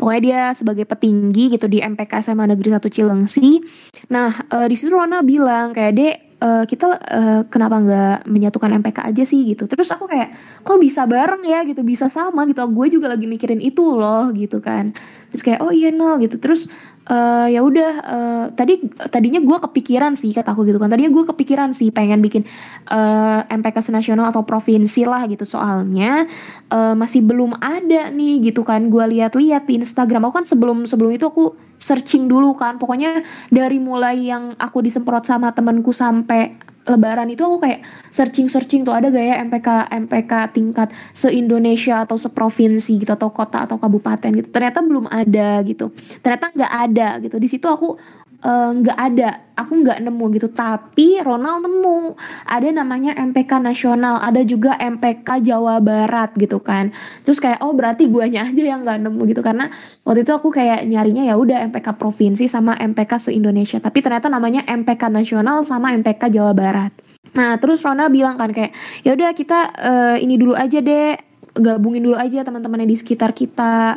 Pokoknya 0.00 0.20
dia 0.24 0.42
sebagai 0.56 0.88
petinggi 0.88 1.52
gitu 1.52 1.68
di 1.68 1.84
MPK 1.84 2.24
SMA 2.24 2.48
Negeri 2.48 2.72
1 2.72 2.82
Cilengsi. 2.88 3.60
Nah 4.08 4.32
e, 4.32 4.56
di 4.66 4.74
situ 4.74 4.96
Ronald 4.96 5.28
bilang 5.28 5.76
kayak 5.76 5.92
dek 5.92 6.16
uh, 6.40 6.64
kita 6.68 6.86
uh, 6.96 7.42
kenapa 7.48 7.76
nggak 7.80 8.18
menyatukan 8.28 8.70
MPK 8.82 8.98
aja 9.12 9.22
sih 9.24 9.44
gitu. 9.48 9.68
Terus 9.68 9.88
aku 9.92 10.08
kayak 10.08 10.34
kok 10.62 10.78
bisa 10.80 11.04
bareng 11.08 11.42
ya 11.44 11.64
gitu. 11.64 11.80
Bisa 11.86 12.08
sama 12.08 12.44
gitu. 12.48 12.64
Gue 12.72 12.88
juga 12.92 13.12
lagi 13.12 13.28
mikirin 13.28 13.60
itu 13.60 13.82
loh 13.96 14.30
gitu 14.32 14.60
kan 14.60 14.92
terus 15.36 15.44
kayak 15.44 15.60
oh 15.60 15.68
iya 15.68 15.92
nol 15.92 16.16
gitu. 16.24 16.40
Terus 16.40 16.66
uh, 17.12 17.46
ya 17.46 17.60
udah 17.60 17.92
uh, 18.02 18.44
tadi 18.56 18.80
tadinya 19.12 19.38
gue 19.44 19.58
kepikiran 19.68 20.16
sih 20.16 20.32
kata 20.32 20.56
aku 20.56 20.64
gitu 20.64 20.80
kan. 20.80 20.88
Tadinya 20.88 21.12
gue 21.12 21.24
kepikiran 21.28 21.76
sih 21.76 21.92
pengen 21.92 22.24
bikin 22.24 22.48
uh, 22.88 23.44
MPK 23.52 23.84
senasional 23.84 24.32
atau 24.32 24.42
provinsi 24.42 25.04
lah 25.04 25.28
gitu. 25.28 25.44
Soalnya 25.44 26.24
uh, 26.72 26.96
masih 26.96 27.20
belum 27.22 27.60
ada 27.60 28.08
nih 28.08 28.48
gitu 28.48 28.64
kan 28.64 28.88
gue 28.88 29.04
lihat-lihat 29.12 29.68
di 29.68 29.76
Instagram. 29.78 30.24
Aku 30.24 30.42
kan 30.42 30.48
sebelum 30.48 30.88
sebelum 30.88 31.12
itu 31.12 31.28
aku 31.28 31.52
searching 31.76 32.26
dulu 32.32 32.56
kan. 32.56 32.80
Pokoknya 32.80 33.20
dari 33.52 33.76
mulai 33.76 34.32
yang 34.32 34.56
aku 34.56 34.80
disemprot 34.80 35.28
sama 35.28 35.52
temenku 35.52 35.92
sampai 35.92 36.56
lebaran 36.86 37.28
itu 37.30 37.42
aku 37.42 37.58
kayak 37.62 37.82
searching 38.14 38.46
searching 38.46 38.86
tuh 38.86 38.94
ada 38.94 39.10
gak 39.10 39.26
ya 39.26 39.36
MPK 39.42 39.68
MPK 40.06 40.32
tingkat 40.54 40.88
se 41.12 41.28
Indonesia 41.34 42.06
atau 42.06 42.14
seprovinsi 42.16 43.02
gitu 43.02 43.12
atau 43.12 43.30
kota 43.34 43.66
atau 43.66 43.76
kabupaten 43.76 44.30
gitu. 44.32 44.48
Ternyata 44.54 44.80
belum 44.86 45.10
ada 45.10 45.60
gitu. 45.66 45.90
Ternyata 46.22 46.54
nggak 46.54 46.72
ada 46.72 47.08
gitu. 47.20 47.36
Di 47.42 47.48
situ 47.50 47.66
aku 47.66 47.98
nggak 48.46 48.98
uh, 48.98 49.06
ada. 49.10 49.30
Aku 49.56 49.72
nggak 49.80 50.04
nemu 50.04 50.24
gitu. 50.36 50.48
Tapi 50.52 51.18
Ronald 51.24 51.64
nemu. 51.64 52.14
Ada 52.46 52.70
namanya 52.70 53.16
MPK 53.16 53.58
nasional. 53.58 54.20
Ada 54.20 54.44
juga 54.44 54.76
MPK 54.76 55.42
Jawa 55.42 55.80
Barat 55.80 56.36
gitu 56.36 56.60
kan. 56.60 56.92
Terus 57.24 57.40
kayak 57.40 57.64
oh 57.64 57.72
berarti 57.72 58.06
guanya 58.06 58.46
aja 58.46 58.62
yang 58.62 58.84
nggak 58.84 59.02
nemu 59.08 59.20
gitu. 59.32 59.40
Karena 59.40 59.72
waktu 60.04 60.22
itu 60.22 60.32
aku 60.36 60.52
kayak 60.52 60.86
nyarinya 60.86 61.26
ya 61.26 61.34
udah 61.34 61.66
MPK 61.72 61.96
provinsi 61.98 62.46
sama 62.46 62.76
MPK 62.78 63.12
se 63.18 63.30
Indonesia 63.34 63.82
tapi 63.82 64.04
ternyata 64.04 64.30
namanya 64.30 64.62
MPK 64.68 65.10
nasional 65.10 65.64
sama 65.66 65.92
MPK 65.96 66.30
Jawa 66.30 66.52
Barat. 66.54 66.92
Nah 67.34 67.58
terus 67.60 67.82
Ronald 67.82 68.14
bilang 68.14 68.38
kan 68.38 68.52
kayak 68.54 68.72
ya 69.02 69.12
udah 69.16 69.30
kita 69.34 69.58
uh, 69.76 70.16
ini 70.16 70.38
dulu 70.38 70.54
aja 70.54 70.78
deh. 70.78 71.16
Gabungin 71.56 72.04
dulu 72.04 72.20
aja 72.20 72.44
teman-teman 72.44 72.84
yang 72.84 72.92
di 72.92 73.00
sekitar 73.00 73.32
kita 73.32 73.96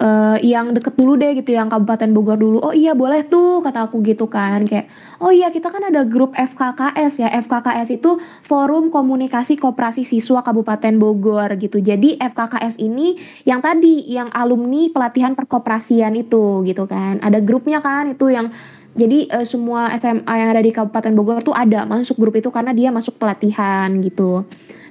uh, 0.00 0.36
yang 0.40 0.72
deket 0.72 0.96
dulu 0.96 1.20
deh 1.20 1.36
gitu 1.36 1.52
yang 1.52 1.68
Kabupaten 1.68 2.10
Bogor 2.16 2.40
dulu. 2.40 2.58
Oh 2.64 2.74
iya 2.74 2.96
boleh 2.96 3.22
tuh 3.28 3.60
kata 3.60 3.86
aku 3.86 4.00
gitu 4.02 4.26
kan. 4.26 4.64
Kayak 4.64 4.88
oh 5.20 5.30
iya 5.30 5.52
kita 5.52 5.68
kan 5.68 5.84
ada 5.86 6.08
grup 6.08 6.32
FKKS 6.34 7.22
ya. 7.22 7.28
FKKS 7.44 8.00
itu 8.00 8.16
Forum 8.42 8.88
Komunikasi 8.88 9.60
Koperasi 9.60 10.08
Siswa 10.08 10.40
Kabupaten 10.40 10.96
Bogor 10.96 11.54
gitu. 11.60 11.78
Jadi 11.78 12.16
FKKS 12.16 12.80
ini 12.80 13.20
yang 13.44 13.60
tadi 13.60 14.08
yang 14.08 14.32
alumni 14.32 14.88
pelatihan 14.90 15.36
perkoperasian 15.36 16.16
itu 16.16 16.64
gitu 16.64 16.88
kan. 16.88 17.20
Ada 17.20 17.44
grupnya 17.44 17.84
kan 17.84 18.10
itu 18.16 18.32
yang 18.32 18.48
jadi 18.90 19.30
uh, 19.30 19.46
semua 19.46 19.94
SMA 19.94 20.34
yang 20.34 20.50
ada 20.50 20.62
di 20.64 20.74
Kabupaten 20.74 21.12
Bogor 21.14 21.46
tuh 21.46 21.54
ada 21.54 21.86
masuk 21.86 22.18
grup 22.18 22.34
itu 22.34 22.50
karena 22.50 22.74
dia 22.74 22.90
masuk 22.90 23.20
pelatihan 23.20 23.86
gitu. 24.02 24.42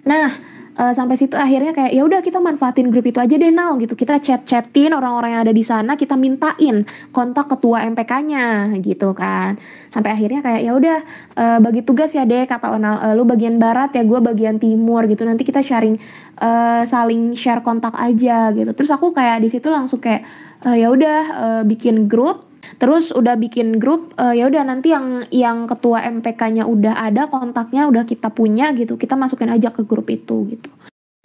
Nah 0.07 0.31
uh, 0.79 0.93
sampai 0.95 1.19
situ 1.19 1.35
akhirnya 1.35 1.75
kayak 1.75 1.91
ya 1.91 2.01
udah 2.07 2.23
kita 2.23 2.39
manfaatin 2.39 2.87
grup 2.87 3.03
itu 3.05 3.19
aja 3.19 3.35
deh 3.35 3.51
Nal 3.51 3.75
gitu. 3.83 3.93
Kita 3.99 4.23
chat 4.23 4.47
chatin 4.47 4.95
orang-orang 4.95 5.35
yang 5.35 5.41
ada 5.43 5.53
di 5.53 5.61
sana 5.61 5.99
kita 5.99 6.15
mintain 6.15 6.87
kontak 7.11 7.51
ketua 7.51 7.83
MPK-nya 7.91 8.79
gitu 8.79 9.11
kan. 9.11 9.59
Sampai 9.91 10.15
akhirnya 10.15 10.39
kayak 10.39 10.61
ya 10.63 10.71
udah 10.73 10.97
uh, 11.35 11.59
bagi 11.59 11.83
tugas 11.83 12.15
ya 12.15 12.23
deh 12.23 12.47
kata 12.47 12.71
Onal. 12.71 12.95
Uh, 13.03 13.13
lu 13.19 13.27
bagian 13.27 13.59
barat 13.59 13.91
ya 13.91 14.07
gue 14.07 14.19
bagian 14.23 14.57
timur 14.57 15.05
gitu. 15.05 15.27
Nanti 15.27 15.43
kita 15.43 15.59
sharing 15.59 15.99
uh, 16.39 16.87
saling 16.87 17.35
share 17.35 17.59
kontak 17.59 17.93
aja 17.99 18.55
gitu. 18.55 18.71
Terus 18.71 18.89
aku 18.89 19.11
kayak 19.11 19.43
di 19.43 19.51
situ 19.51 19.67
langsung 19.67 19.99
kayak 19.99 20.23
uh, 20.63 20.73
ya 20.73 20.87
udah 20.89 21.19
uh, 21.35 21.61
bikin 21.67 22.07
grup 22.07 22.48
Terus 22.79 23.11
udah 23.11 23.35
bikin 23.35 23.79
grup, 23.81 24.13
uh, 24.15 24.31
ya 24.35 24.47
udah 24.47 24.63
nanti 24.63 24.91
yang 24.91 25.23
yang 25.29 25.67
ketua 25.67 26.03
MPK-nya 26.05 26.63
udah 26.67 26.95
ada 26.95 27.27
kontaknya 27.27 27.87
udah 27.87 28.03
kita 28.07 28.31
punya 28.31 28.71
gitu, 28.75 28.95
kita 28.95 29.19
masukin 29.19 29.51
aja 29.51 29.71
ke 29.73 29.83
grup 29.83 30.07
itu 30.07 30.47
gitu. 30.47 30.69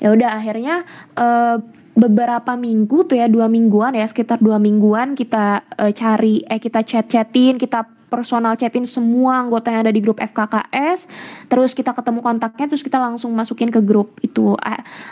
Ya 0.02 0.10
udah 0.10 0.36
akhirnya 0.36 0.82
uh, 1.14 1.62
beberapa 1.94 2.58
minggu 2.58 3.06
tuh 3.06 3.14
ya 3.14 3.30
dua 3.30 3.46
mingguan 3.46 3.94
ya 3.94 4.02
sekitar 4.02 4.42
dua 4.42 4.58
mingguan 4.58 5.14
kita 5.14 5.62
uh, 5.78 5.92
cari 5.94 6.42
eh 6.42 6.58
kita 6.58 6.82
chat 6.82 7.06
chatin 7.06 7.54
kita 7.54 7.86
personal 8.08 8.54
chatin 8.56 8.84
semua 8.84 9.44
anggota 9.44 9.72
yang 9.72 9.86
ada 9.86 9.92
di 9.92 10.00
grup 10.00 10.20
FKKS 10.20 11.08
terus 11.48 11.72
kita 11.72 11.92
ketemu 11.92 12.20
kontaknya 12.20 12.66
terus 12.70 12.82
kita 12.84 12.98
langsung 13.00 13.32
masukin 13.36 13.68
ke 13.68 13.80
grup 13.84 14.16
itu. 14.24 14.56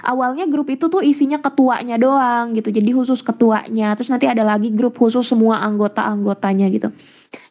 Awalnya 0.02 0.48
grup 0.48 0.72
itu 0.72 0.88
tuh 0.88 1.04
isinya 1.04 1.38
ketuanya 1.38 2.00
doang 2.00 2.56
gitu. 2.56 2.72
Jadi 2.72 2.90
khusus 2.94 3.20
ketuanya. 3.20 3.94
Terus 3.94 4.08
nanti 4.08 4.26
ada 4.26 4.42
lagi 4.42 4.72
grup 4.72 4.96
khusus 4.96 5.28
semua 5.28 5.60
anggota-anggotanya 5.62 6.66
gitu. 6.72 6.88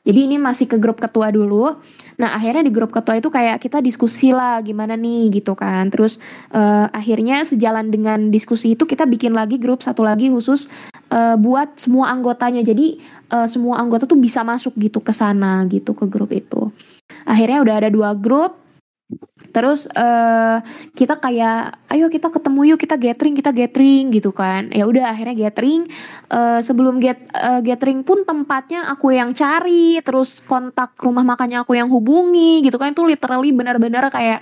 Jadi 0.01 0.33
ini 0.33 0.37
masih 0.41 0.65
ke 0.65 0.81
grup 0.81 0.97
ketua 0.97 1.29
dulu. 1.29 1.77
Nah 2.17 2.33
akhirnya 2.33 2.65
di 2.65 2.73
grup 2.73 2.89
ketua 2.89 3.21
itu 3.21 3.29
kayak 3.29 3.61
kita 3.61 3.85
diskusi 3.85 4.33
lah 4.33 4.61
gimana 4.65 4.97
nih 4.97 5.29
gitu 5.29 5.53
kan. 5.53 5.93
Terus 5.93 6.17
uh, 6.53 6.89
akhirnya 6.89 7.45
sejalan 7.45 7.93
dengan 7.93 8.33
diskusi 8.33 8.73
itu 8.73 8.89
kita 8.89 9.05
bikin 9.05 9.37
lagi 9.37 9.61
grup 9.61 9.85
satu 9.85 10.01
lagi 10.01 10.33
khusus 10.33 10.65
uh, 11.11 11.35
buat 11.37 11.77
semua 11.77 12.09
anggotanya. 12.09 12.63
Jadi 12.63 12.97
uh, 13.35 13.45
semua 13.45 13.77
anggota 13.83 14.07
tuh 14.07 14.17
bisa 14.17 14.41
masuk 14.41 14.73
gitu 14.79 15.03
ke 15.03 15.11
sana 15.11 15.67
gitu 15.67 15.91
ke 15.91 16.07
grup 16.07 16.31
itu. 16.31 16.71
Akhirnya 17.27 17.61
udah 17.61 17.75
ada 17.85 17.89
dua 17.91 18.15
grup 18.15 18.57
Terus 19.51 19.85
uh, 19.91 20.63
kita 20.95 21.19
kayak 21.19 21.91
ayo 21.91 22.07
kita 22.07 22.31
ketemu 22.31 22.73
yuk 22.73 22.79
kita 22.79 22.95
gathering 22.95 23.35
kita 23.35 23.51
gathering 23.51 24.09
gitu 24.15 24.31
kan. 24.31 24.71
Ya 24.71 24.87
udah 24.87 25.11
akhirnya 25.11 25.35
gathering. 25.47 25.87
Uh, 26.31 26.63
sebelum 26.63 27.03
get 27.03 27.19
uh, 27.35 27.59
gathering 27.59 28.07
pun 28.07 28.23
tempatnya 28.23 28.87
aku 28.87 29.11
yang 29.11 29.35
cari, 29.35 29.99
terus 30.01 30.39
kontak 30.43 30.95
rumah 31.03 31.27
makannya 31.27 31.61
aku 31.61 31.75
yang 31.75 31.91
hubungi 31.91 32.63
gitu 32.63 32.79
kan. 32.79 32.95
Itu 32.95 33.03
literally 33.03 33.51
benar-benar 33.51 34.07
kayak 34.07 34.41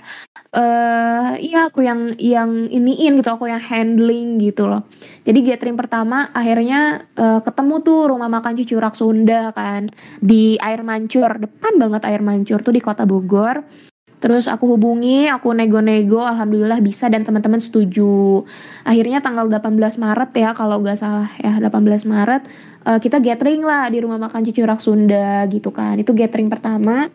uh, 0.54 1.34
iya 1.36 1.66
aku 1.66 1.82
yang 1.82 2.14
yang 2.16 2.70
iniin 2.70 3.18
gitu, 3.18 3.30
aku 3.34 3.50
yang 3.50 3.60
handling 3.60 4.38
gitu 4.38 4.70
loh. 4.70 4.86
Jadi 5.26 5.42
gathering 5.42 5.76
pertama 5.76 6.30
akhirnya 6.30 7.04
uh, 7.18 7.42
ketemu 7.42 7.74
tuh 7.82 8.00
rumah 8.08 8.30
makan 8.30 8.54
Cucurak 8.56 8.94
Sunda 8.94 9.50
kan 9.50 9.90
di 10.22 10.54
Air 10.62 10.86
Mancur, 10.86 11.36
depan 11.36 11.76
banget 11.76 12.06
Air 12.06 12.22
Mancur 12.22 12.62
tuh 12.62 12.72
di 12.72 12.80
Kota 12.80 13.04
Bogor 13.04 13.89
Terus 14.20 14.52
aku 14.52 14.76
hubungi, 14.76 15.32
aku 15.32 15.56
nego-nego, 15.56 16.20
alhamdulillah 16.20 16.84
bisa 16.84 17.08
dan 17.08 17.24
teman-teman 17.24 17.56
setuju. 17.56 18.44
Akhirnya 18.84 19.24
tanggal 19.24 19.48
18 19.48 19.80
Maret 19.96 20.30
ya 20.36 20.52
kalau 20.52 20.84
nggak 20.84 20.98
salah 21.00 21.28
ya 21.40 21.56
18 21.56 22.04
Maret 22.04 22.44
uh, 22.84 22.98
kita 23.00 23.20
gathering 23.20 23.64
lah 23.64 23.88
di 23.88 24.04
rumah 24.04 24.20
makan 24.20 24.44
Cicurak 24.44 24.84
Sunda 24.84 25.48
gitu 25.48 25.72
kan. 25.72 25.96
Itu 25.96 26.12
gathering 26.12 26.52
pertama 26.52 27.08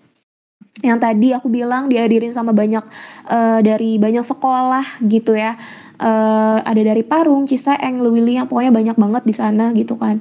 yang 0.84 1.00
tadi 1.00 1.32
aku 1.32 1.48
bilang 1.48 1.88
dihadirin 1.88 2.36
sama 2.36 2.52
banyak 2.52 2.84
uh, 3.32 3.60
dari 3.64 3.96
banyak 3.96 4.26
sekolah 4.26 5.06
gitu 5.08 5.38
ya. 5.38 5.56
Uh, 5.96 6.60
ada 6.68 6.82
dari 6.84 7.08
Parung, 7.08 7.48
Ciseeng, 7.48 8.04
Lewili 8.04 8.36
yang 8.36 8.52
pokoknya 8.52 8.76
banyak 8.76 8.98
banget 9.00 9.24
di 9.24 9.34
sana 9.38 9.72
gitu 9.72 9.96
kan. 9.96 10.20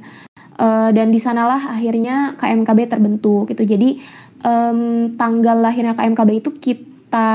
Uh, 0.55 0.95
dan 0.95 1.11
di 1.11 1.19
sanalah 1.19 1.75
akhirnya 1.75 2.39
KMKB 2.39 2.87
terbentuk 2.87 3.51
gitu. 3.51 3.67
Jadi 3.67 3.99
um, 4.45 5.11
tanggal 5.17 5.57
lahirnya 5.59 5.97
KMKB 5.97 6.31
itu 6.45 6.51
kita 6.55 7.33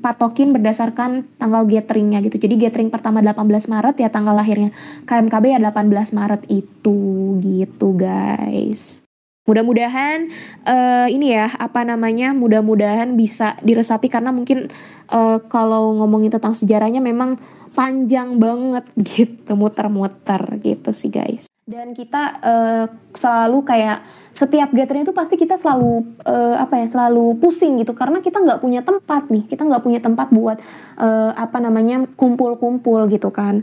patokin 0.00 0.56
berdasarkan 0.56 1.28
tanggal 1.36 1.68
gatheringnya 1.68 2.24
gitu. 2.24 2.40
Jadi 2.40 2.56
gathering 2.56 2.88
pertama 2.88 3.20
18 3.20 3.44
Maret 3.68 3.96
ya 4.00 4.08
tanggal 4.08 4.36
lahirnya 4.36 4.72
KMKB 5.04 5.44
ya 5.56 5.60
18 5.60 6.16
Maret 6.16 6.42
itu 6.48 6.98
gitu 7.40 7.88
guys. 7.96 9.04
Mudah-mudahan 9.48 10.30
uh, 10.62 11.08
ini 11.10 11.34
ya 11.34 11.50
apa 11.50 11.82
namanya 11.82 12.30
mudah-mudahan 12.36 13.18
bisa 13.18 13.58
diresapi 13.66 14.06
karena 14.06 14.30
mungkin 14.30 14.70
uh, 15.10 15.42
kalau 15.50 15.98
ngomongin 15.98 16.30
tentang 16.30 16.54
sejarahnya 16.54 17.02
memang 17.02 17.34
panjang 17.74 18.38
banget 18.38 18.86
gitu 19.10 19.58
muter-muter 19.58 20.60
gitu 20.62 20.94
sih 20.94 21.10
guys 21.10 21.49
dan 21.70 21.94
kita 21.94 22.42
uh, 22.42 22.84
selalu 23.14 23.62
kayak 23.62 24.02
setiap 24.34 24.74
gathering 24.74 25.06
itu 25.06 25.14
pasti 25.14 25.38
kita 25.38 25.54
selalu 25.54 26.02
uh, 26.26 26.58
apa 26.58 26.82
ya 26.82 26.86
selalu 26.90 27.38
pusing 27.38 27.78
gitu. 27.78 27.94
Karena 27.94 28.18
kita 28.18 28.42
nggak 28.42 28.58
punya 28.58 28.82
tempat 28.82 29.30
nih. 29.30 29.46
Kita 29.46 29.62
nggak 29.62 29.86
punya 29.86 30.02
tempat 30.02 30.34
buat 30.34 30.58
uh, 30.98 31.30
apa 31.38 31.62
namanya 31.62 32.10
kumpul-kumpul 32.18 33.06
gitu 33.06 33.30
kan 33.30 33.62